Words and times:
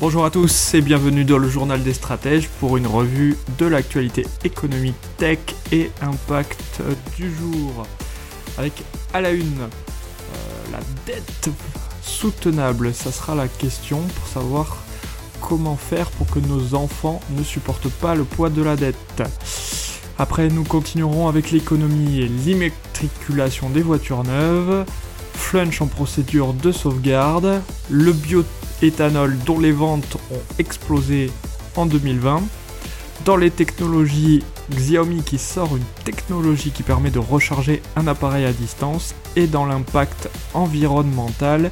Bonjour 0.00 0.24
à 0.24 0.30
tous 0.30 0.74
et 0.74 0.80
bienvenue 0.80 1.24
dans 1.24 1.38
le 1.38 1.48
journal 1.48 1.82
des 1.82 1.92
stratèges 1.92 2.48
pour 2.60 2.76
une 2.76 2.86
revue 2.86 3.36
de 3.58 3.66
l'actualité 3.66 4.24
économique, 4.44 4.94
tech 5.16 5.40
et 5.72 5.90
impact 6.00 6.82
du 7.16 7.34
jour. 7.34 7.84
Avec 8.58 8.84
à 9.12 9.20
la 9.20 9.32
une 9.32 9.62
euh, 9.62 10.70
la 10.70 10.78
dette 11.04 11.50
soutenable, 12.00 12.94
ça 12.94 13.10
sera 13.10 13.34
la 13.34 13.48
question 13.48 13.98
pour 13.98 14.28
savoir 14.28 14.76
comment 15.40 15.76
faire 15.76 16.12
pour 16.12 16.28
que 16.28 16.38
nos 16.38 16.76
enfants 16.76 17.20
ne 17.36 17.42
supportent 17.42 17.90
pas 17.90 18.14
le 18.14 18.22
poids 18.22 18.50
de 18.50 18.62
la 18.62 18.76
dette. 18.76 19.24
Après, 20.16 20.48
nous 20.48 20.62
continuerons 20.62 21.26
avec 21.26 21.50
l'économie 21.50 22.20
et 22.20 22.28
l'immatriculation 22.28 23.68
des 23.68 23.82
voitures 23.82 24.22
neuves, 24.22 24.84
Flunch 25.34 25.82
en 25.82 25.88
procédure 25.88 26.52
de 26.52 26.70
sauvegarde, 26.70 27.62
le 27.90 28.12
bioéthanol 28.80 29.36
dont 29.44 29.58
les 29.58 29.72
ventes 29.72 30.16
ont 30.30 30.42
explosé 30.58 31.30
en 31.76 31.86
2020, 31.86 32.42
dans 33.24 33.36
les 33.36 33.50
technologies, 33.50 34.42
Xiaomi 34.70 35.22
qui 35.22 35.38
sort 35.38 35.76
une 35.76 35.84
technologie 36.04 36.70
qui 36.70 36.82
permet 36.82 37.10
de 37.10 37.18
recharger 37.18 37.82
un 37.96 38.06
appareil 38.06 38.44
à 38.44 38.52
distance, 38.52 39.14
et 39.36 39.46
dans 39.46 39.66
l'impact 39.66 40.28
environnemental, 40.54 41.70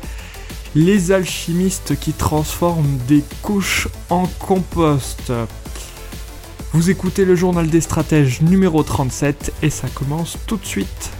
les 0.75 1.13
alchimistes 1.13 1.99
qui 1.99 2.13
transforment 2.13 2.99
des 3.09 3.23
couches 3.43 3.89
en 4.11 4.27
compost. 4.39 5.33
Vous 6.73 6.91
écoutez 6.91 7.25
le 7.25 7.35
journal 7.35 7.69
des 7.69 7.81
stratèges 7.81 8.43
numéro 8.43 8.83
37 8.83 9.55
et 9.63 9.71
ça 9.71 9.89
commence 9.89 10.37
tout 10.47 10.59
de 10.59 10.67
suite. 10.67 11.16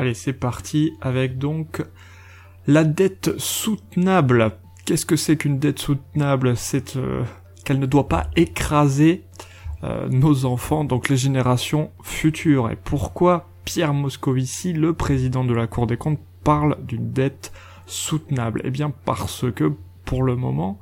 Allez, 0.00 0.14
c'est 0.14 0.32
parti 0.32 0.94
avec 1.02 1.36
donc 1.36 1.84
la 2.66 2.84
dette 2.84 3.38
soutenable. 3.38 4.52
Qu'est-ce 4.86 5.04
que 5.04 5.14
c'est 5.14 5.36
qu'une 5.36 5.58
dette 5.58 5.78
soutenable? 5.78 6.56
C'est 6.56 6.96
euh, 6.96 7.22
qu'elle 7.66 7.78
ne 7.78 7.84
doit 7.84 8.08
pas 8.08 8.30
écraser 8.34 9.24
euh, 9.84 10.08
nos 10.08 10.46
enfants, 10.46 10.84
donc 10.84 11.10
les 11.10 11.18
générations 11.18 11.90
futures. 12.02 12.70
Et 12.70 12.76
pourquoi 12.76 13.50
Pierre 13.66 13.92
Moscovici, 13.92 14.72
le 14.72 14.94
président 14.94 15.44
de 15.44 15.52
la 15.52 15.66
Cour 15.66 15.86
des 15.86 15.98
comptes, 15.98 16.20
parle 16.44 16.78
d'une 16.82 17.12
dette 17.12 17.52
soutenable? 17.84 18.62
Eh 18.64 18.70
bien 18.70 18.90
parce 19.04 19.52
que 19.54 19.74
pour 20.06 20.22
le 20.22 20.34
moment, 20.34 20.80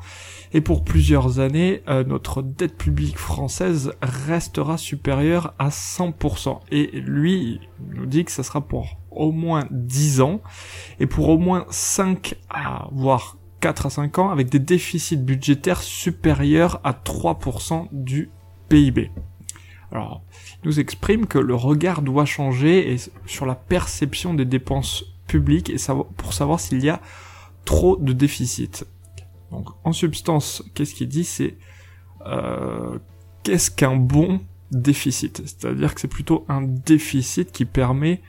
et 0.53 0.60
pour 0.60 0.84
plusieurs 0.84 1.41
années, 1.41 1.82
euh, 1.88 2.05
notre 2.05 2.41
dette 2.41 2.78
publique 2.78 3.19
française 3.19 3.94
restera 4.00 4.78
supérieure 4.78 5.55
à 5.58 5.70
100%. 5.70 6.60
Et 6.70 6.86
lui, 7.00 7.60
il 7.91 7.97
nous 7.97 8.06
dit 8.06 8.25
que 8.25 8.30
ça 8.30 8.44
sera 8.44 8.60
pour 8.60 8.97
au 9.10 9.32
moins 9.32 9.66
10 9.70 10.20
ans, 10.20 10.40
et 11.00 11.06
pour 11.06 11.28
au 11.28 11.38
moins 11.38 11.66
5 11.70 12.34
à, 12.50 12.88
voire 12.92 13.36
4 13.60 13.86
à 13.86 13.90
5 13.90 14.18
ans, 14.18 14.30
avec 14.30 14.48
des 14.48 14.58
déficits 14.58 15.16
budgétaires 15.16 15.82
supérieurs 15.82 16.80
à 16.84 16.92
3% 16.92 17.88
du 17.92 18.30
PIB. 18.68 19.10
Alors, 19.90 20.22
il 20.62 20.68
nous 20.68 20.80
exprime 20.80 21.26
que 21.26 21.38
le 21.38 21.54
regard 21.54 22.02
doit 22.02 22.26
changer 22.26 22.92
et 22.92 22.96
sur 23.26 23.46
la 23.46 23.54
perception 23.54 24.34
des 24.34 24.44
dépenses 24.44 25.04
publiques 25.26 25.70
et 25.70 25.76
pour 26.16 26.34
savoir 26.34 26.60
s'il 26.60 26.84
y 26.84 26.90
a 26.90 27.00
trop 27.64 27.97
de 27.97 28.12
déficits. 28.12 28.84
Donc 29.50 29.68
en 29.84 29.92
substance, 29.92 30.62
qu'est-ce 30.74 30.94
qu'il 30.94 31.08
dit? 31.08 31.24
C'est 31.24 31.56
euh, 32.26 32.98
qu'est-ce 33.42 33.70
qu'un 33.70 33.97
bon 33.97 34.41
déficit? 34.70 35.42
C'est-à-dire 35.44 35.94
que 35.94 36.00
c'est 36.00 36.08
plutôt 36.08 36.44
un 36.48 36.62
déficit 36.62 37.52
qui 37.52 37.64
permet 37.64 38.20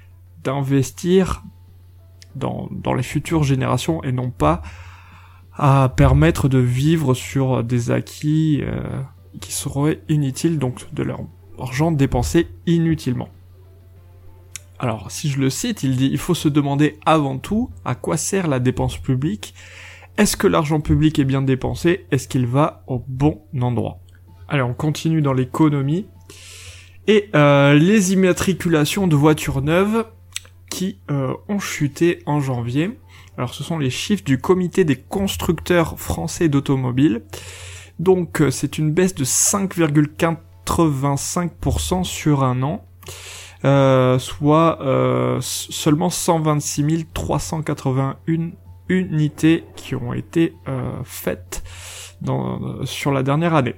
d'investir 0.44 1.44
dans, 2.36 2.68
dans 2.72 2.94
les 2.94 3.04
futures 3.04 3.44
générations 3.44 4.04
et 4.04 4.12
non 4.12 4.30
pas 4.30 4.62
à 5.54 5.92
permettre 5.96 6.48
de 6.48 6.60
vivre 6.60 7.14
sur 7.14 7.64
des 7.64 7.92
acquis 7.92 8.62
euh, 8.62 8.82
qui 9.42 9.52
seraient 9.52 10.02
inutiles, 10.08 10.58
donc 10.58 10.94
de 10.94 11.04
leur 11.04 11.22
argent 11.60 11.92
dépensé 11.92 12.48
inutilement. 12.66 13.30
Alors, 14.80 15.12
si 15.12 15.30
je 15.30 15.40
le 15.40 15.50
cite, 15.50 15.84
il 15.84 15.98
dit 15.98 16.10
il 16.10 16.18
faut 16.18 16.34
se 16.34 16.48
demander 16.48 16.98
avant 17.06 17.38
tout 17.38 17.70
à 17.84 17.96
quoi 17.96 18.16
sert 18.16 18.48
la 18.48 18.60
dépense 18.60 18.98
publique 18.98 19.54
est-ce 20.20 20.36
que 20.36 20.48
l'argent 20.48 20.82
public 20.82 21.18
est 21.18 21.24
bien 21.24 21.42
dépensé? 21.42 22.06
Est-ce 22.12 22.28
qu'il 22.28 22.46
va 22.46 22.84
au 22.88 23.02
bon 23.08 23.40
endroit? 23.62 24.00
Allez, 24.50 24.62
on 24.62 24.74
continue 24.74 25.22
dans 25.22 25.32
l'économie. 25.32 26.08
Et 27.08 27.30
euh, 27.36 27.74
les 27.76 28.12
immatriculations 28.12 29.08
de 29.08 29.16
voitures 29.16 29.62
neuves 29.62 30.06
euh, 31.12 31.34
ont 31.48 31.60
chuté 31.60 32.24
en 32.26 32.40
janvier. 32.40 32.98
Alors 33.38 33.54
ce 33.54 33.64
sont 33.64 33.78
les 33.78 33.90
chiffres 33.90 34.24
du 34.24 34.38
comité 34.38 34.84
des 34.84 34.96
constructeurs 34.96 36.00
français 36.00 36.50
d'automobiles. 36.50 37.24
Donc 38.00 38.42
euh, 38.42 38.52
c'est 38.52 38.78
une 38.78 38.92
baisse 38.92 39.16
de 39.16 39.26
5,85% 39.26 42.04
sur 42.04 42.44
un 42.44 42.62
an. 42.64 42.86
soit 44.20 44.80
seulement 45.42 46.10
126 46.10 47.08
381 47.14 48.52
unités 48.90 49.64
qui 49.76 49.96
ont 49.96 50.14
été 50.14 50.56
euh, 50.68 50.92
faites 51.04 51.64
dans, 52.22 52.86
sur 52.86 53.12
la 53.12 53.24
dernière 53.24 53.54
année. 53.54 53.76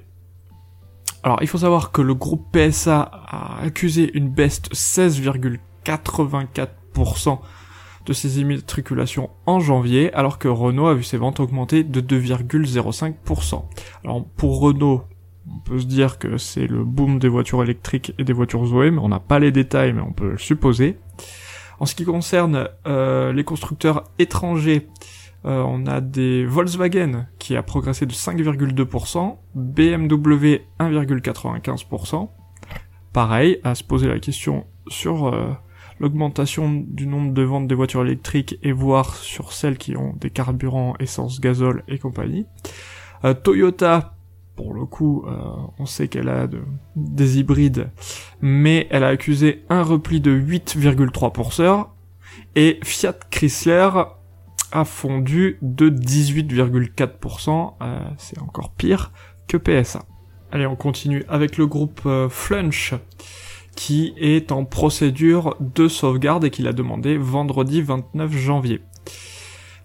Alors 1.22 1.38
il 1.42 1.46
faut 1.46 1.58
savoir 1.58 1.92
que 1.92 2.02
le 2.02 2.14
groupe 2.14 2.46
PSA 2.52 3.00
a 3.00 3.62
accusé 3.62 4.10
une 4.14 4.28
baisse 4.28 4.62
de 4.62 4.70
16,84% 4.70 6.68
de 8.06 8.12
ses 8.12 8.40
immatriculations 8.40 9.30
en 9.46 9.60
janvier, 9.60 10.12
alors 10.12 10.38
que 10.38 10.48
Renault 10.48 10.86
a 10.86 10.94
vu 10.94 11.04
ses 11.04 11.16
ventes 11.16 11.40
augmenter 11.40 11.84
de 11.84 12.00
2,05%. 12.00 13.64
Alors 14.04 14.24
pour 14.24 14.60
Renault, 14.60 15.04
on 15.48 15.58
peut 15.58 15.78
se 15.78 15.86
dire 15.86 16.18
que 16.18 16.38
c'est 16.38 16.66
le 16.66 16.84
boom 16.84 17.18
des 17.18 17.28
voitures 17.28 17.62
électriques 17.62 18.14
et 18.18 18.24
des 18.24 18.32
voitures 18.32 18.64
Zoé, 18.66 18.90
mais 18.90 19.00
on 19.00 19.08
n'a 19.08 19.20
pas 19.20 19.38
les 19.38 19.52
détails, 19.52 19.92
mais 19.92 20.02
on 20.02 20.12
peut 20.12 20.30
le 20.30 20.38
supposer. 20.38 20.98
En 21.80 21.86
ce 21.86 21.94
qui 21.94 22.04
concerne 22.04 22.68
euh, 22.86 23.32
les 23.32 23.44
constructeurs 23.44 24.04
étrangers, 24.18 24.88
euh, 25.44 25.64
on 25.66 25.86
a 25.86 26.00
des 26.00 26.44
Volkswagen 26.46 27.26
qui 27.38 27.56
a 27.56 27.62
progressé 27.62 28.06
de 28.06 28.12
5,2%, 28.12 29.36
BMW 29.54 30.60
1,95%. 30.78 32.28
Pareil, 33.12 33.58
à 33.64 33.74
se 33.74 33.82
poser 33.82 34.06
la 34.06 34.20
question 34.20 34.66
sur 34.88 35.26
euh, 35.26 35.50
l'augmentation 36.02 36.84
du 36.86 37.06
nombre 37.06 37.32
de 37.32 37.42
ventes 37.42 37.66
des 37.66 37.74
voitures 37.74 38.02
électriques 38.02 38.58
et 38.62 38.72
voir 38.72 39.14
sur 39.16 39.52
celles 39.52 39.78
qui 39.78 39.96
ont 39.96 40.14
des 40.20 40.28
carburants 40.28 40.94
essence, 41.00 41.40
gazole 41.40 41.82
et 41.88 41.98
compagnie. 41.98 42.44
Toyota 43.44 44.14
pour 44.56 44.74
le 44.74 44.84
coup, 44.84 45.24
euh, 45.26 45.32
on 45.78 45.86
sait 45.86 46.08
qu'elle 46.08 46.28
a 46.28 46.46
des 46.94 47.38
hybrides, 47.38 47.90
mais 48.40 48.86
elle 48.90 49.04
a 49.04 49.08
accusé 49.08 49.64
un 49.68 49.82
repli 49.82 50.20
de 50.20 50.30
8,3%, 50.30 51.86
et 52.54 52.78
Fiat 52.82 53.14
Chrysler 53.30 53.90
a 54.72 54.84
fondu 54.84 55.58
de 55.62 55.88
18,4%, 55.88 57.74
euh, 57.82 58.00
c'est 58.18 58.38
encore 58.40 58.72
pire 58.72 59.10
que 59.48 59.56
PSA. 59.56 60.04
Allez, 60.50 60.66
on 60.66 60.76
continue 60.76 61.24
avec 61.28 61.56
le 61.56 61.66
groupe 61.66 62.02
euh, 62.04 62.28
Flunch, 62.28 62.94
qui 63.82 64.14
est 64.16 64.52
en 64.52 64.64
procédure 64.64 65.56
de 65.58 65.88
sauvegarde 65.88 66.44
et 66.44 66.50
qui 66.50 66.62
l'a 66.62 66.72
demandé 66.72 67.16
vendredi 67.16 67.82
29 67.82 68.30
janvier. 68.30 68.80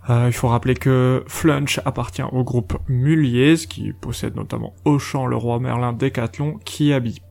Euh, 0.07 0.25
il 0.27 0.33
faut 0.33 0.49
rappeler 0.49 0.75
que 0.75 1.23
Flunch 1.25 1.79
appartient 1.83 2.21
au 2.21 2.43
groupe 2.43 2.77
Mulliez, 2.87 3.55
qui 3.67 3.93
possède 3.93 4.35
notamment 4.35 4.75
Auchan, 4.85 5.25
le 5.25 5.35
roi 5.35 5.59
Merlin, 5.59 5.93
Decathlon, 5.93 6.59
Kiabi. 6.63 7.23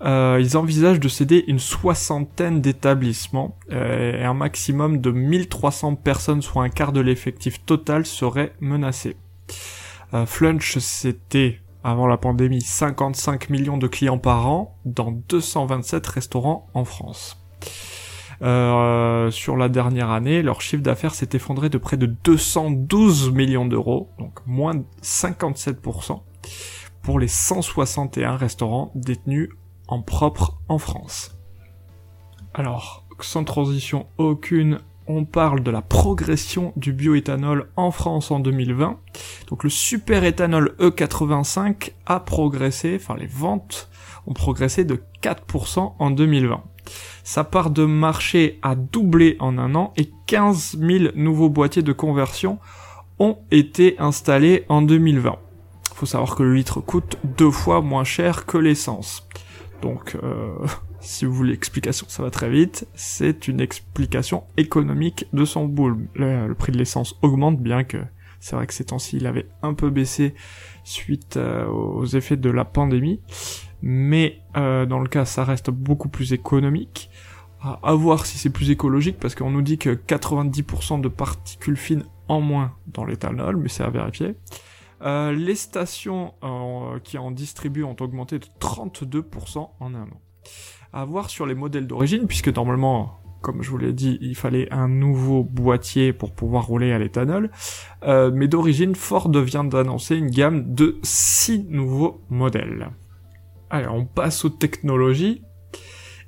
Euh, 0.00 0.38
ils 0.40 0.56
envisagent 0.56 0.98
de 0.98 1.08
céder 1.08 1.44
une 1.46 1.58
soixantaine 1.58 2.62
d'établissements 2.62 3.58
euh, 3.70 4.18
et 4.18 4.24
un 4.24 4.32
maximum 4.32 4.98
de 4.98 5.10
1300 5.10 5.96
personnes, 5.96 6.40
soit 6.40 6.64
un 6.64 6.70
quart 6.70 6.92
de 6.92 7.02
l'effectif 7.02 7.66
total, 7.66 8.06
serait 8.06 8.54
menacé. 8.60 9.14
Euh, 10.14 10.24
Flunch, 10.24 10.78
c'était 10.78 11.60
avant 11.84 12.06
la 12.06 12.16
pandémie 12.16 12.60
55 12.60 13.50
millions 13.50 13.78
de 13.78 13.86
clients 13.86 14.18
par 14.18 14.48
an 14.48 14.78
dans 14.84 15.12
227 15.28 16.06
restaurants 16.06 16.68
en 16.74 16.84
France. 16.84 17.38
Euh, 18.42 19.30
sur 19.30 19.56
la 19.56 19.68
dernière 19.68 20.10
année, 20.10 20.42
leur 20.42 20.60
chiffre 20.60 20.82
d'affaires 20.82 21.14
s'est 21.14 21.28
effondré 21.32 21.68
de 21.68 21.78
près 21.78 21.96
de 21.96 22.06
212 22.06 23.30
millions 23.30 23.66
d'euros, 23.66 24.10
donc 24.18 24.40
moins 24.46 24.74
de 24.74 24.84
57%. 25.02 26.20
pour 27.02 27.18
les 27.18 27.28
161 27.28 28.36
restaurants 28.36 28.92
détenus 28.94 29.48
en 29.88 30.02
propre 30.02 30.60
en 30.68 30.78
France. 30.78 31.36
Alors, 32.54 33.04
sans 33.18 33.44
transition 33.44 34.06
aucune, 34.18 34.78
on 35.12 35.24
parle 35.24 35.62
de 35.62 35.70
la 35.70 35.82
progression 35.82 36.72
du 36.76 36.92
bioéthanol 36.92 37.68
en 37.76 37.90
France 37.90 38.30
en 38.30 38.40
2020. 38.40 38.98
Donc 39.48 39.64
le 39.64 39.70
super 39.70 40.24
éthanol 40.24 40.74
E85 40.78 41.92
a 42.06 42.20
progressé, 42.20 42.98
enfin 43.00 43.16
les 43.16 43.26
ventes 43.26 43.88
ont 44.26 44.32
progressé 44.32 44.84
de 44.84 45.02
4% 45.22 45.92
en 45.98 46.10
2020. 46.10 46.62
Sa 47.24 47.44
part 47.44 47.70
de 47.70 47.84
marché 47.84 48.58
a 48.62 48.74
doublé 48.74 49.36
en 49.38 49.58
un 49.58 49.74
an 49.74 49.92
et 49.96 50.10
15 50.26 50.78
000 50.78 51.12
nouveaux 51.14 51.48
boîtiers 51.48 51.82
de 51.82 51.92
conversion 51.92 52.58
ont 53.18 53.38
été 53.50 53.96
installés 53.98 54.64
en 54.68 54.82
2020. 54.82 55.36
Faut 55.94 56.06
savoir 56.06 56.34
que 56.34 56.42
le 56.42 56.54
litre 56.54 56.80
coûte 56.80 57.18
deux 57.22 57.50
fois 57.50 57.80
moins 57.80 58.04
cher 58.04 58.46
que 58.46 58.58
l'essence. 58.58 59.28
Donc, 59.82 60.16
euh, 60.22 60.54
si 61.02 61.24
vous 61.24 61.32
voulez 61.32 61.50
l'explication, 61.50 62.06
ça 62.08 62.22
va 62.22 62.30
très 62.30 62.48
vite. 62.48 62.86
C'est 62.94 63.48
une 63.48 63.60
explication 63.60 64.44
économique 64.56 65.26
de 65.32 65.44
son 65.44 65.66
boule. 65.66 66.08
Le, 66.14 66.52
prix 66.54 66.72
de 66.72 66.78
l'essence 66.78 67.16
augmente, 67.22 67.60
bien 67.60 67.84
que 67.84 67.98
c'est 68.40 68.56
vrai 68.56 68.66
que 68.66 68.74
ces 68.74 68.86
temps-ci, 68.86 69.16
il 69.16 69.26
avait 69.26 69.46
un 69.62 69.74
peu 69.74 69.90
baissé 69.90 70.34
suite 70.84 71.36
euh, 71.36 71.66
aux 71.66 72.06
effets 72.06 72.36
de 72.36 72.50
la 72.50 72.64
pandémie. 72.64 73.20
Mais 73.82 74.40
euh, 74.56 74.86
dans 74.86 75.00
le 75.00 75.08
cas, 75.08 75.24
ça 75.24 75.44
reste 75.44 75.70
beaucoup 75.70 76.08
plus 76.08 76.32
économique. 76.32 77.10
À, 77.60 77.94
voir 77.94 78.26
si 78.26 78.38
c'est 78.38 78.50
plus 78.50 78.70
écologique, 78.70 79.18
parce 79.20 79.36
qu'on 79.36 79.50
nous 79.50 79.62
dit 79.62 79.78
que 79.78 79.90
90% 79.90 81.00
de 81.00 81.08
particules 81.08 81.76
fines 81.76 82.04
en 82.26 82.40
moins 82.40 82.74
dans 82.88 83.04
l'éthanol, 83.04 83.56
mais 83.56 83.68
c'est 83.68 83.84
à 83.84 83.90
vérifier. 83.90 84.34
Euh, 85.02 85.30
les 85.32 85.54
stations 85.54 86.34
qui 87.04 87.18
en 87.18 87.30
distribuent 87.30 87.84
ont 87.84 87.96
augmenté 88.00 88.40
de 88.40 88.46
32% 88.60 89.68
en 89.78 89.94
un 89.94 90.02
an 90.02 90.20
à 90.92 91.04
voir 91.04 91.30
sur 91.30 91.46
les 91.46 91.54
modèles 91.54 91.86
d'origine, 91.86 92.26
puisque 92.26 92.48
normalement, 92.48 93.18
comme 93.40 93.62
je 93.62 93.70
vous 93.70 93.78
l'ai 93.78 93.92
dit, 93.92 94.18
il 94.20 94.36
fallait 94.36 94.72
un 94.72 94.88
nouveau 94.88 95.42
boîtier 95.42 96.12
pour 96.12 96.32
pouvoir 96.32 96.66
rouler 96.66 96.92
à 96.92 96.98
l'éthanol. 96.98 97.50
Euh, 98.04 98.30
mais 98.32 98.46
d'origine, 98.46 98.94
Ford 98.94 99.30
vient 99.30 99.64
d'annoncer 99.64 100.16
une 100.16 100.30
gamme 100.30 100.74
de 100.74 100.98
6 101.02 101.66
nouveaux 101.68 102.22
modèles. 102.28 102.90
Allez, 103.70 103.88
on 103.88 104.04
passe 104.04 104.44
aux 104.44 104.50
technologies. 104.50 105.42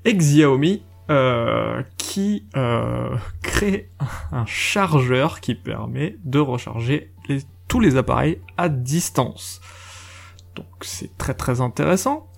Et 0.06 0.14
Xiaomi, 0.14 0.82
euh, 1.10 1.82
qui 1.98 2.46
euh, 2.56 3.16
crée 3.42 3.90
un 4.32 4.46
chargeur 4.46 5.40
qui 5.40 5.54
permet 5.54 6.16
de 6.24 6.38
recharger 6.38 7.12
tous 7.68 7.80
les 7.80 7.96
appareils 7.96 8.40
à 8.56 8.68
distance. 8.68 9.60
Donc 10.54 10.66
c'est 10.82 11.16
très 11.18 11.34
très 11.34 11.60
intéressant, 11.60 12.28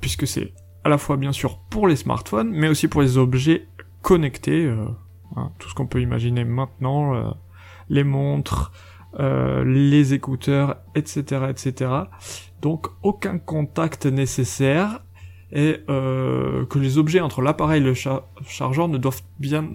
puisque 0.00 0.26
c'est 0.26 0.52
à 0.86 0.88
la 0.88 0.98
fois 0.98 1.16
bien 1.16 1.32
sûr 1.32 1.58
pour 1.68 1.88
les 1.88 1.96
smartphones, 1.96 2.52
mais 2.52 2.68
aussi 2.68 2.86
pour 2.86 3.02
les 3.02 3.18
objets 3.18 3.66
connectés, 4.02 4.66
euh, 4.66 4.86
hein, 5.34 5.50
tout 5.58 5.68
ce 5.68 5.74
qu'on 5.74 5.88
peut 5.88 6.00
imaginer 6.00 6.44
maintenant, 6.44 7.16
euh, 7.16 7.30
les 7.88 8.04
montres, 8.04 8.70
euh, 9.18 9.64
les 9.64 10.14
écouteurs, 10.14 10.76
etc., 10.94 11.46
etc. 11.50 11.90
Donc 12.62 12.86
aucun 13.02 13.38
contact 13.38 14.06
nécessaire 14.06 15.02
et 15.50 15.84
que 15.88 16.78
les 16.78 16.98
objets 16.98 17.20
entre 17.20 17.40
l'appareil 17.40 17.80
et 17.80 17.84
le 17.84 17.94
chargeur 17.94 18.88
ne 18.88 18.98
doivent 18.98 19.22
bien, 19.38 19.68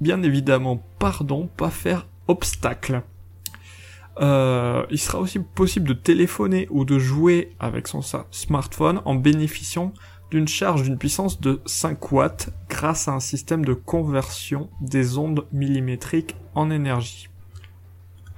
bien 0.00 0.22
évidemment, 0.22 0.82
pardon, 0.98 1.48
pas 1.56 1.70
faire 1.70 2.06
obstacle. 2.28 3.02
Euh, 4.20 4.84
il 4.90 4.98
sera 4.98 5.18
aussi 5.18 5.38
possible 5.38 5.88
de 5.88 5.94
téléphoner 5.94 6.66
ou 6.70 6.84
de 6.84 6.98
jouer 6.98 7.52
avec 7.58 7.88
son 7.88 8.02
smartphone 8.30 9.00
en 9.04 9.14
bénéficiant 9.14 9.92
d'une 10.30 10.48
charge 10.48 10.82
d'une 10.82 10.98
puissance 10.98 11.40
de 11.40 11.60
5 11.66 12.12
watts 12.12 12.50
grâce 12.68 13.08
à 13.08 13.12
un 13.12 13.20
système 13.20 13.64
de 13.64 13.74
conversion 13.74 14.70
des 14.80 15.18
ondes 15.18 15.46
millimétriques 15.52 16.36
en 16.54 16.70
énergie. 16.70 17.28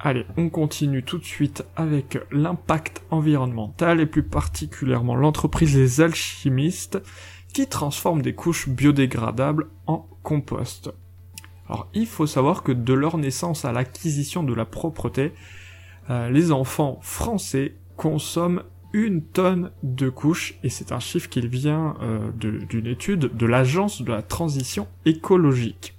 Allez, 0.00 0.26
on 0.37 0.50
continue 0.50 1.03
tout 1.03 1.19
de 1.19 1.25
suite 1.25 1.65
avec 1.76 2.19
l'impact 2.31 3.03
environnemental 3.11 4.00
et 4.00 4.06
plus 4.06 4.23
particulièrement 4.23 5.15
l'entreprise 5.15 5.76
Les 5.76 6.00
Alchimistes 6.00 7.00
qui 7.53 7.69
transforme 7.69 8.21
des 8.21 8.35
couches 8.35 8.69
biodégradables 8.69 9.69
en 9.87 10.06
compost. 10.23 10.93
Alors 11.69 11.88
il 11.94 12.06
faut 12.06 12.26
savoir 12.26 12.62
que 12.62 12.73
de 12.73 12.93
leur 12.93 13.17
naissance 13.17 13.65
à 13.65 13.73
l'acquisition 13.73 14.43
de 14.43 14.53
la 14.53 14.65
propreté, 14.65 15.32
euh, 16.11 16.31
les 16.31 16.53
enfants 16.53 16.99
français 17.01 17.77
consomment 17.97 18.62
une 18.93 19.25
tonne 19.25 19.73
de 19.83 20.09
couches, 20.09 20.59
et 20.62 20.69
c'est 20.69 20.93
un 20.93 21.01
chiffre 21.01 21.29
qui 21.29 21.41
vient 21.47 21.97
euh, 22.01 22.31
d'une 22.33 22.87
étude 22.87 23.35
de 23.35 23.47
l'Agence 23.47 24.03
de 24.03 24.12
la 24.12 24.23
transition 24.23 24.87
écologique. 25.05 25.97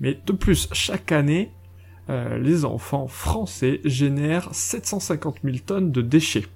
Mais 0.00 0.18
de 0.26 0.32
plus, 0.32 0.68
chaque 0.72 1.12
année, 1.12 1.52
euh, 2.08 2.38
les 2.38 2.64
enfants 2.64 3.06
français 3.06 3.80
génèrent 3.84 4.54
750 4.54 5.40
000 5.44 5.58
tonnes 5.64 5.92
de 5.92 6.00
déchets, 6.00 6.46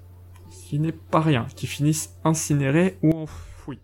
ce 0.49 0.69
qui 0.69 0.79
n'est 0.79 0.91
pas 0.91 1.21
rien, 1.21 1.45
qui 1.55 1.67
finissent 1.67 2.17
incinérés 2.23 2.97
ou 3.03 3.11
enfouis. 3.11 3.79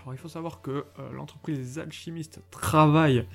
Alors 0.00 0.12
il 0.12 0.18
faut 0.18 0.28
savoir 0.28 0.60
que 0.60 0.84
l'entreprise 1.14 1.58
des 1.58 1.78
alchimistes 1.78 2.40
travaille 2.50 3.26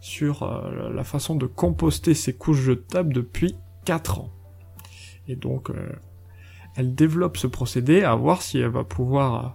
sur 0.00 0.44
la 0.92 1.04
façon 1.04 1.34
de 1.34 1.46
composter 1.46 2.14
ces 2.14 2.32
couches 2.32 2.60
jetables 2.60 3.12
depuis 3.12 3.54
4 3.84 4.20
ans. 4.20 4.32
Et 5.28 5.36
donc, 5.36 5.70
euh, 5.70 5.92
elle 6.76 6.94
développe 6.94 7.36
ce 7.36 7.46
procédé 7.46 8.02
à 8.02 8.14
voir 8.14 8.42
si 8.42 8.58
elle 8.58 8.70
va 8.70 8.84
pouvoir, 8.84 9.44
euh, 9.44 9.48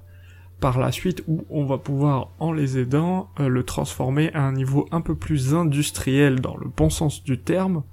par 0.60 0.80
la 0.80 0.92
suite, 0.92 1.24
ou 1.28 1.46
on 1.50 1.66
va 1.66 1.78
pouvoir, 1.78 2.30
en 2.40 2.52
les 2.52 2.78
aidant, 2.78 3.30
euh, 3.40 3.48
le 3.48 3.64
transformer 3.64 4.34
à 4.34 4.44
un 4.44 4.54
niveau 4.54 4.88
un 4.92 5.02
peu 5.02 5.16
plus 5.16 5.54
industriel 5.54 6.42
dans 6.42 6.58
le 6.58 6.70
bon 6.70 6.90
sens 6.90 7.24
du 7.24 7.40
terme, 7.40 7.84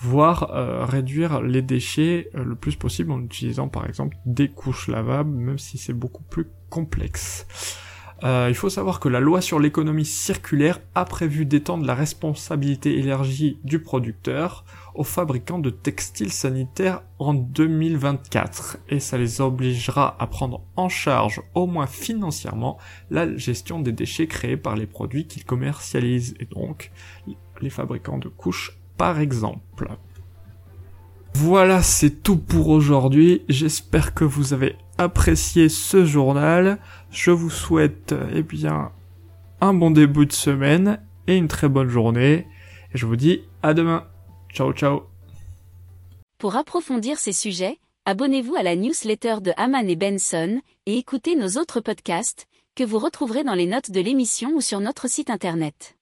voire 0.00 0.50
réduire 0.88 1.42
les 1.42 1.60
déchets 1.60 2.30
le 2.32 2.54
plus 2.54 2.76
possible 2.76 3.10
en 3.10 3.20
utilisant 3.20 3.66
par 3.66 3.84
exemple 3.84 4.16
des 4.26 4.48
couches 4.48 4.86
lavables, 4.86 5.34
même 5.34 5.58
si 5.58 5.76
c'est 5.76 5.92
beaucoup 5.92 6.22
plus 6.22 6.46
complexe. 6.70 7.48
Euh, 8.24 8.46
il 8.48 8.54
faut 8.54 8.68
savoir 8.68 8.98
que 8.98 9.08
la 9.08 9.20
loi 9.20 9.40
sur 9.40 9.60
l'économie 9.60 10.04
circulaire 10.04 10.80
a 10.96 11.04
prévu 11.04 11.46
d'étendre 11.46 11.86
la 11.86 11.94
responsabilité 11.94 12.98
élargie 12.98 13.58
du 13.62 13.78
producteur 13.78 14.64
aux 14.96 15.04
fabricants 15.04 15.60
de 15.60 15.70
textiles 15.70 16.32
sanitaires 16.32 17.02
en 17.20 17.32
2024 17.32 18.78
et 18.88 18.98
ça 18.98 19.18
les 19.18 19.40
obligera 19.40 20.16
à 20.18 20.26
prendre 20.26 20.62
en 20.74 20.88
charge, 20.88 21.40
au 21.54 21.66
moins 21.66 21.86
financièrement, 21.86 22.78
la 23.10 23.36
gestion 23.36 23.78
des 23.78 23.92
déchets 23.92 24.26
créés 24.26 24.56
par 24.56 24.74
les 24.74 24.86
produits 24.86 25.26
qu'ils 25.26 25.44
commercialisent 25.44 26.34
et 26.40 26.46
donc 26.46 26.90
les 27.60 27.70
fabricants 27.70 28.18
de 28.18 28.28
couches 28.28 28.76
par 28.96 29.20
exemple. 29.20 29.96
Voilà, 31.34 31.82
c'est 31.82 32.22
tout 32.22 32.36
pour 32.36 32.68
aujourd'hui. 32.68 33.42
J'espère 33.48 34.12
que 34.12 34.24
vous 34.24 34.54
avez 34.54 34.74
apprécié 34.98 35.68
ce 35.68 36.04
journal. 36.04 36.78
Je 37.10 37.30
vous 37.30 37.50
souhaite, 37.50 38.14
eh 38.34 38.42
bien, 38.42 38.92
un 39.60 39.74
bon 39.74 39.90
début 39.90 40.26
de 40.26 40.32
semaine 40.32 41.00
et 41.26 41.36
une 41.36 41.48
très 41.48 41.68
bonne 41.68 41.88
journée. 41.88 42.46
Et 42.94 42.98
je 42.98 43.06
vous 43.06 43.16
dis 43.16 43.42
à 43.62 43.74
demain. 43.74 44.06
Ciao, 44.52 44.72
ciao. 44.72 45.02
Pour 46.38 46.56
approfondir 46.56 47.18
ces 47.18 47.32
sujets, 47.32 47.78
abonnez-vous 48.04 48.54
à 48.54 48.62
la 48.62 48.76
newsletter 48.76 49.36
de 49.40 49.52
Haman 49.56 49.88
et 49.88 49.96
Benson 49.96 50.60
et 50.86 50.98
écoutez 50.98 51.34
nos 51.34 51.60
autres 51.60 51.80
podcasts 51.80 52.46
que 52.76 52.84
vous 52.84 52.98
retrouverez 52.98 53.42
dans 53.42 53.54
les 53.54 53.66
notes 53.66 53.90
de 53.90 54.00
l'émission 54.00 54.52
ou 54.54 54.60
sur 54.60 54.78
notre 54.78 55.08
site 55.08 55.30
internet. 55.30 55.97